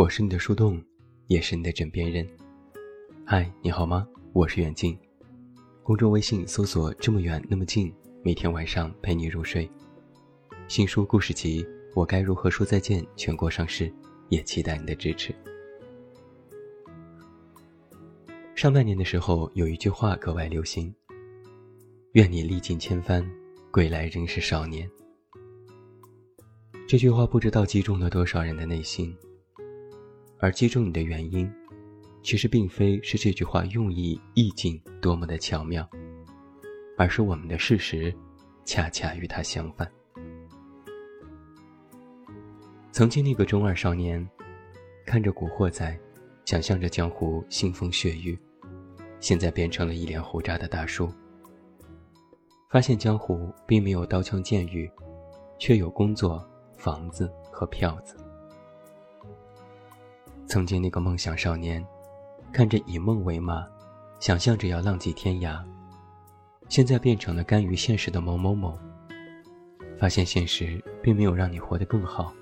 [0.00, 0.82] 我是你的树洞，
[1.26, 2.26] 也是你的枕边人。
[3.26, 4.08] 嗨，你好吗？
[4.32, 4.98] 我是远近。
[5.82, 7.92] 公众微信搜索“这么远那么近”，
[8.24, 9.70] 每天晚上陪你入睡。
[10.68, 11.62] 新书故事集
[11.94, 13.92] 《我该如何说再见》全国上市，
[14.30, 15.34] 也期待你的支持。
[18.54, 20.94] 上半年的时候，有一句话格外流行
[22.12, 23.22] ：“愿你历尽千帆，
[23.70, 24.90] 归来仍是少年。”
[26.88, 29.14] 这句话不知道击中了多少人的内心。
[30.40, 31.52] 而击中你的原因，
[32.22, 35.86] 其实并非是这句话用意意境多么的巧妙，
[36.96, 38.14] 而是我们的事实，
[38.64, 39.90] 恰恰与它相反。
[42.90, 44.26] 曾经那个中二少年，
[45.04, 45.98] 看着古惑仔，
[46.46, 48.38] 想象着江湖腥风血雨，
[49.20, 51.12] 现在变成了一脸胡渣的大叔。
[52.70, 54.90] 发现江湖并没有刀枪剑雨，
[55.58, 56.42] 却有工作、
[56.78, 58.16] 房子和票子。
[60.50, 61.80] 曾经那个梦想少年，
[62.52, 63.64] 看着以梦为马，
[64.18, 65.62] 想象着要浪迹天涯，
[66.68, 68.76] 现在变成了甘于现实的某某某。
[69.96, 72.34] 发现现实并没有让你活得更好，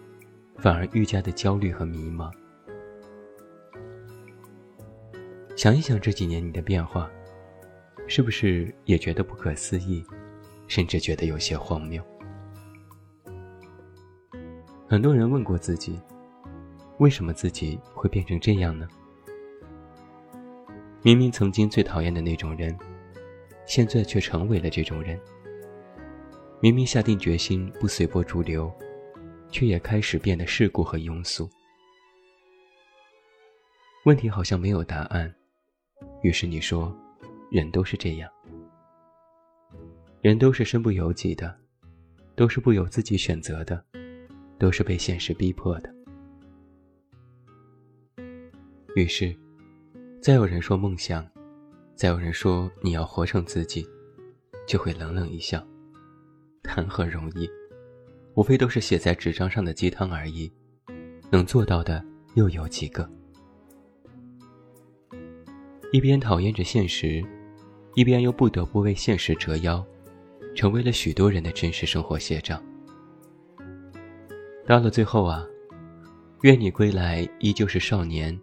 [0.56, 2.32] 反而愈加的焦虑和迷茫。
[5.54, 7.10] 想一想这几年你的变化，
[8.06, 10.02] 是不是也觉得不可思议，
[10.66, 12.02] 甚至觉得有些荒谬？
[14.88, 16.00] 很多人问过自己。
[16.98, 18.88] 为什么自己会变成这样呢？
[21.02, 22.76] 明明曾经最讨厌的那种人，
[23.66, 25.18] 现在却成为了这种人。
[26.60, 28.72] 明明下定决心不随波逐流，
[29.48, 31.48] 却也开始变得世故和庸俗。
[34.04, 35.32] 问题好像没有答案，
[36.22, 36.92] 于是你说
[37.52, 38.28] ：“人都是这样，
[40.20, 41.56] 人都是身不由己的，
[42.34, 43.84] 都是不由自己选择的，
[44.58, 45.94] 都是被现实逼迫的。”
[48.98, 49.32] 于是，
[50.20, 51.24] 再有人说梦想，
[51.94, 53.86] 再有人说你要活成自己，
[54.66, 55.64] 就会冷冷一笑，
[56.64, 57.48] 谈何容易？
[58.34, 60.52] 无非都是写在纸张上的鸡汤而已，
[61.30, 62.04] 能做到的
[62.34, 63.08] 又有几个？
[65.92, 67.24] 一边讨厌着现实，
[67.94, 69.86] 一边又不得不为现实折腰，
[70.56, 72.60] 成为了许多人的真实生活写照。
[74.66, 75.46] 到了最后啊，
[76.42, 78.36] 愿你归来依旧是少年。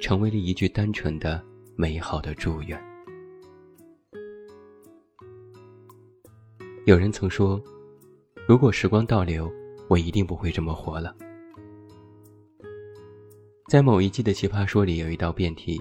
[0.00, 1.40] 成为了一句单纯的、
[1.76, 2.80] 美好的祝愿。
[6.86, 7.62] 有人曾说
[8.48, 9.52] ：“如果时光倒流，
[9.88, 11.14] 我一定不会这么活了。”
[13.68, 15.80] 在某一季的《奇葩说》里，有一道辩题：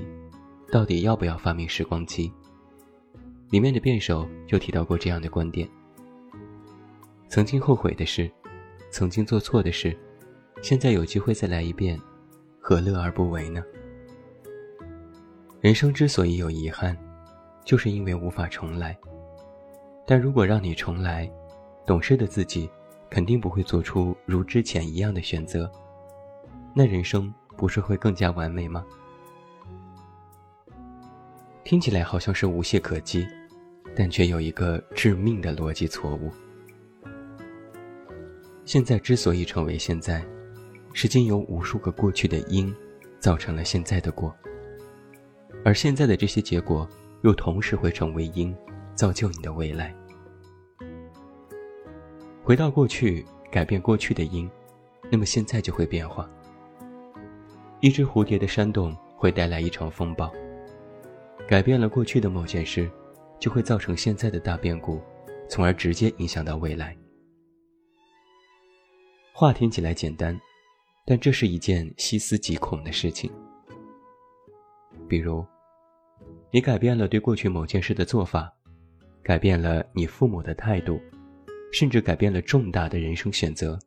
[0.70, 2.32] 到底要不要发明时光机？
[3.50, 5.68] 里面的辩手就提到过这样的观点：
[7.30, 8.30] 曾经后悔的事，
[8.92, 9.98] 曾经做错的事，
[10.62, 12.00] 现在有机会再来一遍，
[12.60, 13.64] 何乐而不为呢？
[15.62, 16.98] 人生之所以有遗憾，
[17.66, 18.98] 就是因为无法重来。
[20.06, 21.30] 但如果让你重来，
[21.86, 22.70] 懂事的自己
[23.10, 25.70] 肯定不会做出如之前一样的选择，
[26.74, 28.86] 那人生不是会更加完美吗？
[31.66, 33.28] 听起来好像是无懈可击，
[33.94, 36.32] 但却有一个致命的逻辑错误。
[38.64, 40.26] 现在之所以成为现在，
[40.94, 42.74] 是经由无数个过去的因，
[43.20, 44.34] 造成了现在的果。
[45.64, 46.88] 而现在的这些结果，
[47.24, 48.56] 又同时会成为因，
[48.96, 49.94] 造就你的未来。
[52.44, 54.50] 回到过去，改变过去的因，
[55.12, 56.30] 那么现在就会变化。
[57.82, 60.32] 一只蝴蝶的扇动会带来一场风暴，
[61.48, 62.90] 改变了过去的某件事，
[63.40, 65.02] 就会造成现在的大变故，
[65.50, 66.98] 从而直接影响到未来。
[69.34, 70.40] 话听起来简单，
[71.06, 73.32] 但这是一件细思极恐的事情。
[75.10, 75.44] 比如，
[76.52, 78.54] 你改变了对过去某件事的做法，
[79.24, 81.02] 改变了你父母的态度，
[81.74, 83.78] 甚至改变了重大的人生选择，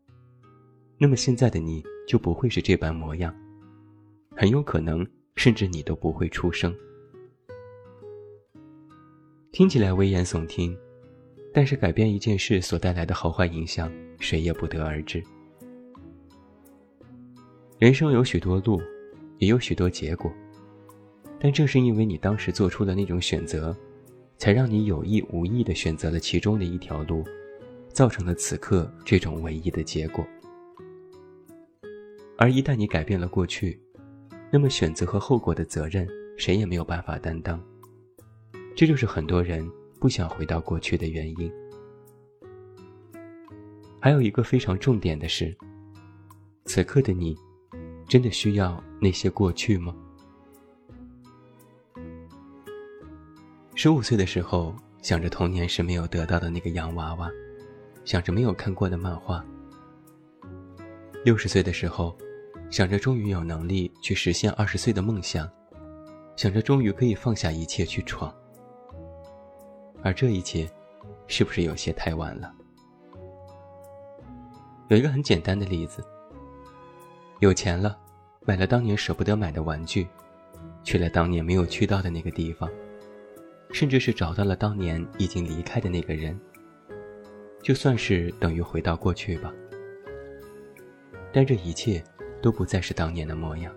[0.98, 3.32] 那么现在的你就不会是这般模样，
[4.36, 6.74] 很有可能甚至你都不会出生。
[9.52, 10.76] 听起来危言耸听，
[11.54, 15.22] 但是改变一件事所带来的好坏影响，谁也不得而知。
[17.78, 18.80] 人生有许多路，
[19.38, 20.32] 也有许多结果。
[21.44, 23.76] 但正是因为你当时做出的那种选择，
[24.38, 27.24] 才让你有意无意地选择了其中的一条路，
[27.88, 30.24] 造成了此刻这种唯一的结果。
[32.38, 33.76] 而一旦你改变了过去，
[34.52, 36.06] 那么选择和后果的责任
[36.38, 37.60] 谁也没有办法担当。
[38.76, 39.68] 这就是很多人
[39.98, 41.52] 不想回到过去的原因。
[43.98, 45.52] 还有一个非常重点的是，
[46.66, 47.36] 此刻的你，
[48.08, 49.92] 真的需要那些过去吗？
[53.82, 57.28] 十五岁的时候，想着童年时没有得到的那个洋娃娃，
[58.04, 59.44] 想着没有看过的漫画。
[61.24, 62.16] 六十岁的时候，
[62.70, 65.50] 想着终于有能力去实现二十岁的梦想，
[66.36, 68.32] 想着终于可以放下一切去闯。
[70.00, 70.70] 而这一切，
[71.26, 72.54] 是不是有些太晚了？
[74.86, 76.04] 有一个很简单的例子：
[77.40, 77.98] 有钱了，
[78.46, 80.06] 买了当年舍不得买的玩具，
[80.84, 82.70] 去了当年没有去到的那个地方。
[83.72, 86.38] 甚至是找到了当年已经离开的那个人，
[87.62, 89.52] 就算是等于回到过去吧。
[91.32, 92.04] 但这一切
[92.42, 93.74] 都不再是当年的模样。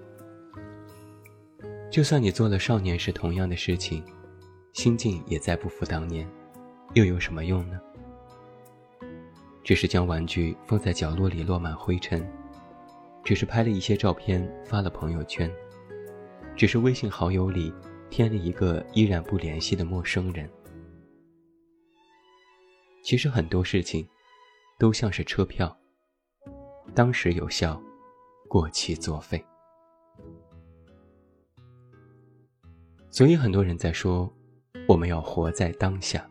[1.90, 4.04] 就算你做了少年时同样的事情，
[4.74, 6.28] 心境也再不复当年，
[6.94, 7.80] 又有什么用呢？
[9.64, 12.28] 只是将玩具放在角落里落满灰尘，
[13.24, 15.50] 只是拍了一些照片发了朋友圈，
[16.56, 17.74] 只是微信好友里。
[18.10, 20.50] 添了一个依然不联系的陌生人。
[23.04, 24.08] 其实很多事情，
[24.80, 25.78] 都像是车票，
[26.94, 27.80] 当时有效，
[28.48, 29.44] 过期作废。
[33.10, 34.32] 所以很多人在说，
[34.88, 36.28] 我们要活在当下。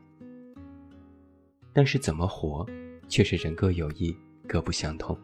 [1.72, 2.66] 但是怎么活，
[3.08, 4.16] 却是人各有异，
[4.48, 5.18] 各不相同。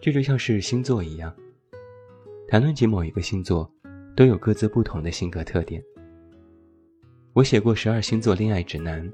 [0.00, 1.34] 这就像是星座一样，
[2.48, 3.73] 谈论起某一个星座。
[4.16, 5.82] 都有各自不同的性格特点。
[7.32, 9.10] 我写过十二星座恋爱指南，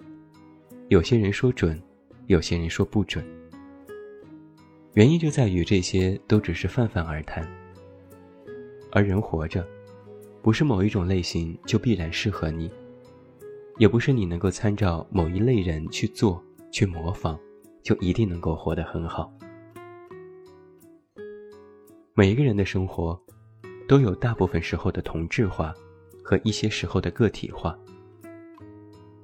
[0.89, 1.81] 有些人说准，
[2.27, 3.25] 有些人说不准。
[4.93, 7.49] 原因就在于这些都只是泛泛而谈。
[8.93, 9.67] 而人活着，
[10.43, 12.71] 不是某一种类型就必然适合你，
[13.79, 17.39] 也不是你能够参照某一类人去做、去模仿，
[17.83, 19.33] 就一定能够活得很好。
[22.13, 23.19] 每一个人的生活。
[23.91, 25.75] 都有大部分时候的同质化，
[26.23, 27.77] 和一些时候的个体化。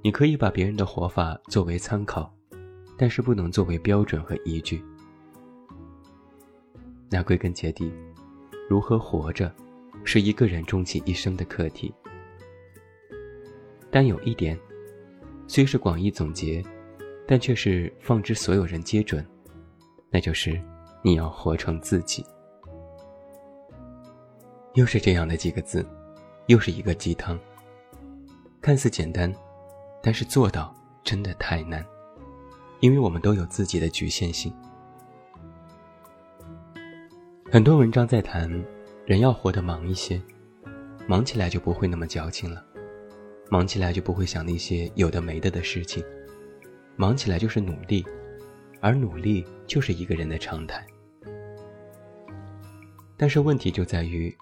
[0.02, 2.34] 你可以把别人的活法作为参考，
[2.96, 4.82] 但是不能作为标准和依据。
[7.08, 7.92] 那归根结底，
[8.68, 9.54] 如何活着，
[10.02, 11.94] 是一个人终其一生的课题。
[13.88, 14.58] 但有一点，
[15.46, 16.60] 虽是广义总结，
[17.24, 19.24] 但却是放之所有人皆准，
[20.10, 20.60] 那就是
[21.04, 22.26] 你要活成自己。
[24.76, 25.84] 又是这样的几个字，
[26.48, 27.38] 又是一个鸡汤。
[28.60, 29.34] 看似简单，
[30.02, 31.82] 但是做到真的太难，
[32.80, 34.52] 因为我们都有自己的局限性。
[37.50, 38.50] 很多文章在谈，
[39.06, 40.20] 人要活得忙一些，
[41.08, 42.62] 忙起来就不会那么矫情了，
[43.48, 46.04] 忙起来就不会想那些有的没的的事情，
[46.96, 48.04] 忙起来就是努力，
[48.82, 50.86] 而努力就是一个人的常态。
[53.16, 54.36] 但是问题就在于。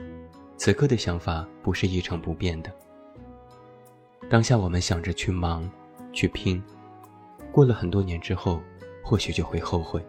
[0.56, 2.72] 此刻的想法不是一成不变的。
[4.30, 5.70] 当下我们想着去忙，
[6.12, 6.62] 去拼，
[7.52, 8.62] 过了很多年之后，
[9.02, 10.04] 或许就会后悔。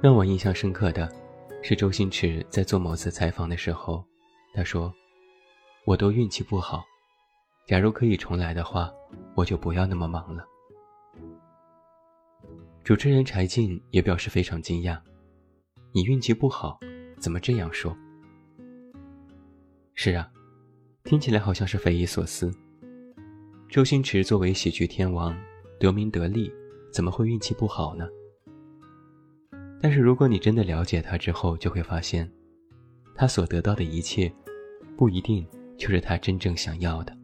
[0.00, 1.10] 让我印象深刻的，
[1.62, 4.02] 是周星驰在做某次采访的时候，
[4.54, 4.94] 他说
[5.84, 6.84] ：“我都运气不好，
[7.66, 8.90] 假如可以重来的话，
[9.34, 10.46] 我就不要那么忙了。”
[12.82, 14.98] 主持人柴静也表示非常惊讶
[15.92, 16.78] ：“你运气不好？”
[17.18, 17.96] 怎么这样说？
[19.94, 20.30] 是啊，
[21.04, 22.52] 听起来好像是匪夷所思。
[23.68, 25.36] 周星驰作为喜剧天王，
[25.78, 26.52] 得名得利，
[26.92, 28.08] 怎么会运气不好呢？
[29.80, 32.30] 但是如果你真的了解他之后，就会发现，
[33.14, 34.32] 他所得到的一切，
[34.96, 35.46] 不一定
[35.76, 37.16] 就是他真正想要的。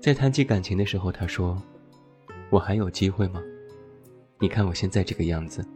[0.00, 1.60] 在谈起感情的时候，他说
[2.50, 3.42] ：“我还有机会吗？
[4.38, 5.66] 你看我现在这个样子。”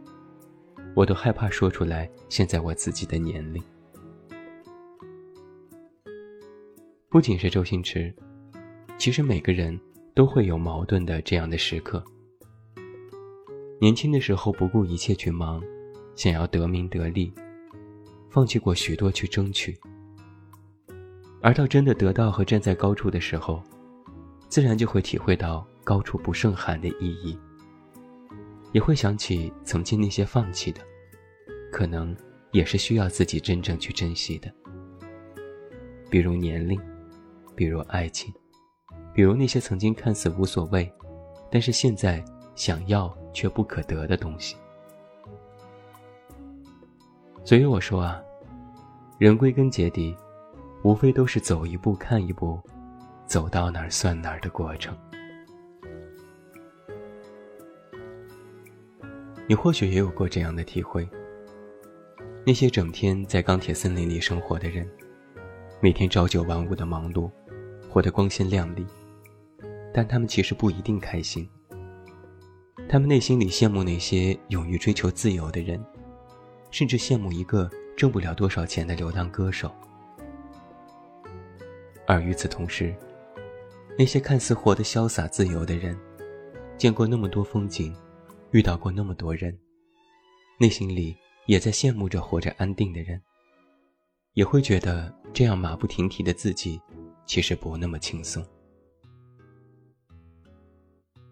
[0.99, 3.63] 我都害怕说出来，现在我自己的年龄。
[7.07, 8.13] 不仅是周星驰，
[8.97, 9.79] 其实每个人
[10.13, 12.03] 都会有矛盾的这样的时刻。
[13.79, 15.63] 年轻的时候不顾一切去忙，
[16.17, 17.31] 想要得名得利，
[18.29, 19.79] 放弃过许多去争取。
[21.41, 23.63] 而到真的得到和站在高处的时候，
[24.49, 27.39] 自然就会体会到高处不胜寒的意义。
[28.71, 30.81] 也会想起曾经那些放弃的，
[31.71, 32.15] 可能
[32.51, 34.51] 也是需要自己真正去珍惜的。
[36.09, 36.79] 比如年龄，
[37.55, 38.33] 比如爱情，
[39.13, 40.91] 比如那些曾经看似无所谓，
[41.51, 42.23] 但是现在
[42.55, 44.55] 想要却不可得的东西。
[47.43, 48.21] 所以我说啊，
[49.17, 50.15] 人归根结底，
[50.83, 52.59] 无非都是走一步看一步，
[53.25, 54.95] 走到哪儿算哪儿的过程。
[59.49, 61.09] 你或许也有过这样的体会：
[62.45, 64.87] 那些整天在钢铁森林里生活的人，
[65.81, 67.31] 每天朝九晚五的忙碌，
[67.89, 68.85] 活得光鲜亮丽，
[69.91, 71.49] 但他们其实不一定开心。
[72.87, 75.83] 他们内心里羡慕那些勇于追求自由的人，
[76.69, 79.71] 甚至羡慕一个挣不了多少钱的流浪歌手。
[82.05, 82.95] 而与此同时，
[83.97, 85.97] 那些看似活得潇洒自由的人，
[86.77, 87.91] 见过那么多风景。
[88.51, 89.55] 遇到过那么多人，
[90.59, 91.15] 内心里
[91.45, 93.21] 也在羡慕着活着安定的人，
[94.33, 96.81] 也会觉得这样马不停蹄的自己，
[97.27, 98.43] 其实不那么轻松。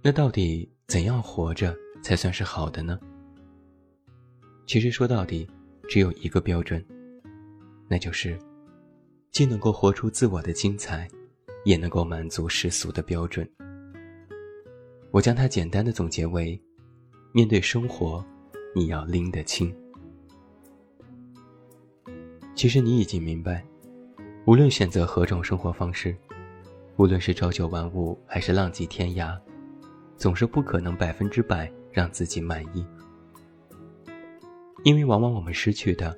[0.03, 2.99] 那到底怎样活着才算是好的呢？
[4.67, 5.49] 其实说到底，
[5.89, 6.85] 只有一个标准，
[7.89, 8.37] 那就是，
[9.31, 11.07] 既能够活出自我的精彩，
[11.65, 13.49] 也能够满足世俗的标准。
[15.09, 16.61] 我将它简单的总结为。
[17.31, 18.23] 面对生活，
[18.73, 19.73] 你要拎得清。
[22.55, 23.63] 其实你已经明白，
[24.45, 26.15] 无论选择何种生活方式，
[26.95, 29.37] 无论是朝九晚五还是浪迹天涯，
[30.15, 32.83] 总是不可能百分之百让自己满意。
[34.83, 36.15] 因为往往我们失去的，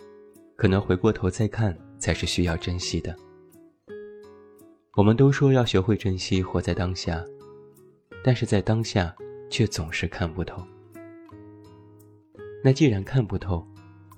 [0.56, 3.14] 可能回过头再看才是需要珍惜的。
[4.96, 7.26] 我们都说要学会珍惜，活在当下，
[8.24, 9.14] 但是在当下
[9.50, 10.64] 却总是看不透。
[12.62, 13.66] 那既然看不透，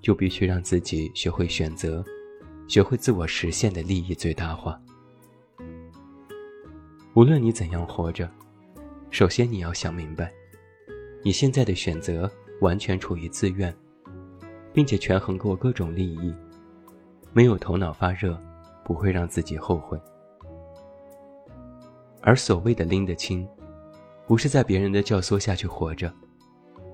[0.02, 2.04] 就必须让自己学会选择，
[2.68, 4.82] 学会自我实现的利益最大化。
[7.14, 8.30] 无论你怎样活着，
[9.12, 10.32] 首先你要想明白，
[11.24, 12.30] 你现在的选择
[12.62, 13.72] 完全出于自愿，
[14.74, 16.34] 并且权衡过各种利益，
[17.34, 18.42] 没有头脑发热，
[18.84, 20.02] 不会让自己后悔。
[22.22, 23.48] 而所谓的拎得清，
[24.26, 26.12] 不是在别人的教唆下去活着。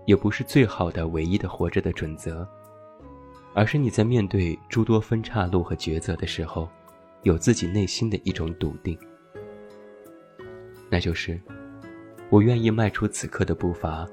[0.07, 2.47] 也不是最好的、唯一的活着的准则，
[3.53, 6.69] 而是你在面对诸多分岔路和抉择的时候，
[7.23, 8.97] 有自己内心的一种笃定。
[10.89, 11.37] 那就是，
[12.29, 14.07] 我愿意迈出此刻的步伐，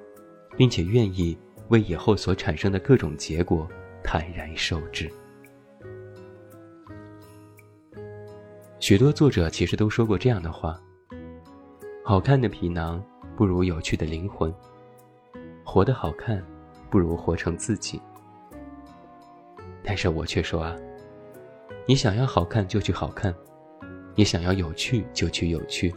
[0.56, 3.68] 并且愿意为以后所产生的各种结果
[4.02, 5.08] 坦然受之。
[8.80, 10.76] 许多作者其实都说过这样的话：
[12.04, 13.00] 好看的皮囊
[13.36, 14.52] 不如有趣的灵魂。
[15.74, 16.40] 活得好看，
[16.88, 18.00] 不如活成自己。
[19.82, 20.76] 但是我却说啊，
[21.84, 23.34] 你想要好看就去好看，
[24.14, 25.92] 你想要有趣就去有趣，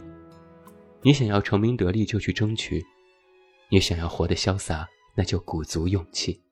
[1.00, 2.84] 你想要成名得利就去争取，
[3.68, 6.42] 你想要活得潇洒那就鼓足勇气。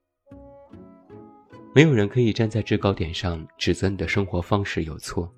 [1.74, 5.28] 没有人可以站在制高点上指责你的生活方式有错。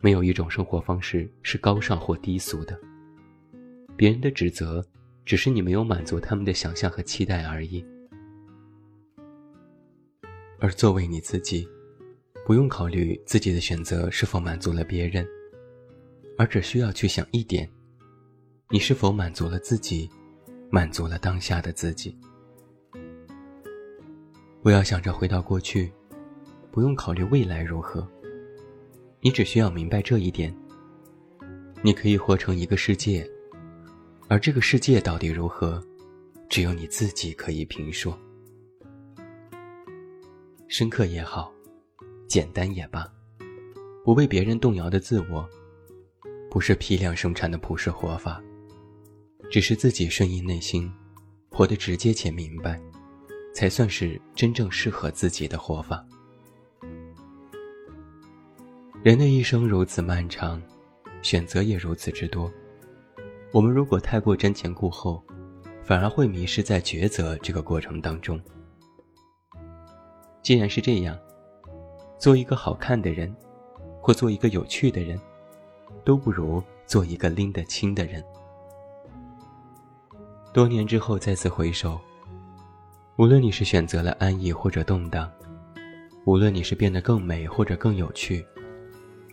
[0.00, 2.78] 没有一种生活方式是高尚或低俗的。
[3.96, 4.86] 别人的指责。
[5.28, 7.84] 只是你没有满足他们的想象和期待而已。
[10.58, 11.68] 而作为你自己，
[12.46, 15.28] 不用考虑自己的选择是否满足了别人，
[16.38, 17.68] 而只需要去想一点：
[18.70, 20.08] 你是否满足了自己，
[20.70, 22.16] 满足了当下的自己。
[24.62, 25.92] 不要想着回到过去，
[26.72, 28.08] 不用考虑未来如何。
[29.20, 30.56] 你只需要明白这一点：
[31.82, 33.30] 你可以活成一个世界。
[34.28, 35.82] 而这个世界到底如何，
[36.50, 38.16] 只有你自己可以评说。
[40.68, 41.50] 深刻也好，
[42.26, 43.10] 简单也罢，
[44.04, 45.48] 不被别人动摇的自我，
[46.50, 48.42] 不是批量生产的普世活法，
[49.50, 50.92] 只是自己顺应内心，
[51.48, 52.78] 活得直接且明白，
[53.54, 56.04] 才算是真正适合自己的活法。
[59.02, 60.60] 人的一生如此漫长，
[61.22, 62.52] 选择也如此之多。
[63.50, 65.22] 我们如果太过瞻前顾后，
[65.82, 68.38] 反而会迷失在抉择这个过程当中。
[70.42, 71.18] 既然是这样，
[72.18, 73.34] 做一个好看的人，
[74.02, 75.18] 或做一个有趣的人，
[76.04, 78.22] 都不如做一个拎得清的人。
[80.52, 81.98] 多年之后再次回首，
[83.16, 85.30] 无论你是选择了安逸或者动荡，
[86.26, 88.44] 无论你是变得更美或者更有趣，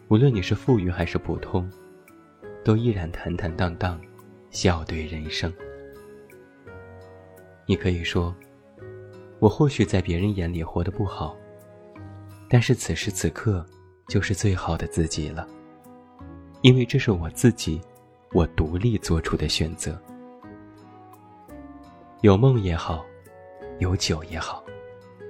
[0.08, 1.70] 无论你是富裕还是普通。
[2.66, 4.02] 都依然坦坦荡荡，
[4.50, 5.54] 笑对人生。
[7.68, 8.36] 你可以说，
[9.38, 11.38] 我或许在别人眼里活得不好，
[12.50, 13.64] 但是此时此刻
[14.08, 15.48] 就是最好的自己了，
[16.64, 17.80] 因为这是我自己，
[18.34, 19.96] 我独立做出的选择。
[22.22, 23.06] 有梦也好，
[23.78, 24.66] 有酒也好，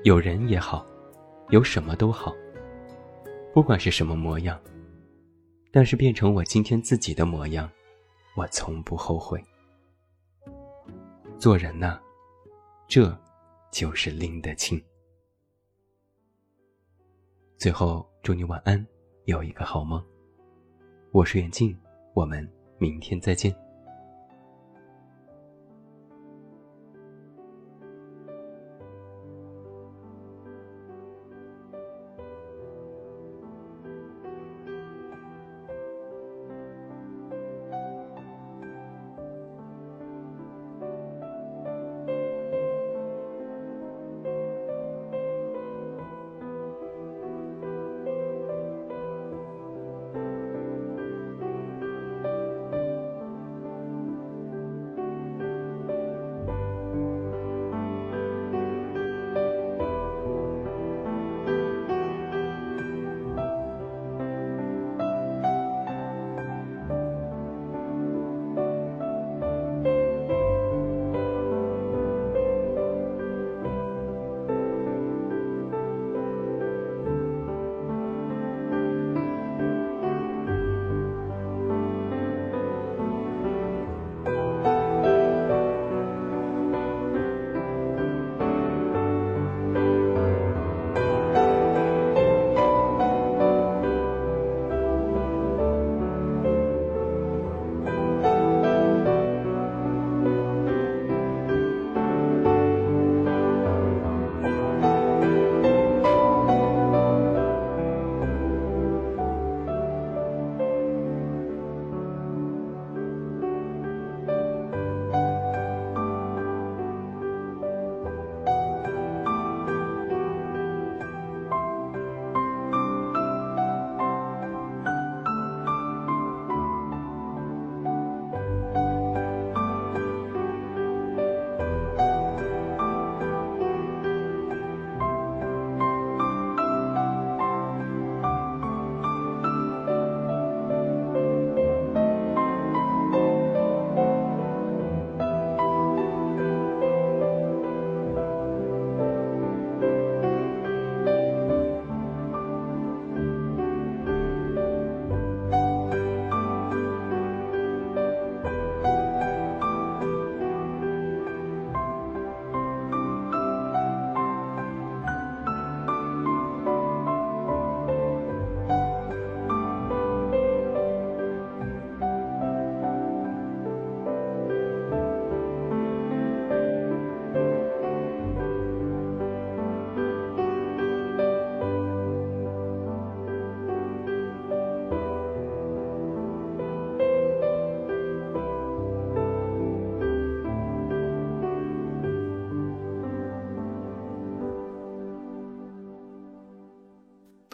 [0.05, 0.85] 有人也好，
[1.49, 2.33] 有什么都好，
[3.53, 4.57] 不管是什么模样。
[5.75, 7.69] 但是变成我今天自己的模样，
[8.37, 9.43] 我从不后悔。
[11.37, 11.99] 做人呐，
[12.87, 13.13] 这，
[13.73, 14.81] 就是拎得清。
[17.57, 18.87] 最后，祝你晚安，
[19.25, 20.01] 有一个好梦。
[21.11, 21.77] 我是远近，
[22.13, 23.53] 我们明天再见。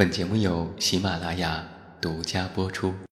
[0.02, 1.64] 本节目由喜马拉雅
[2.02, 2.92] 独家播出。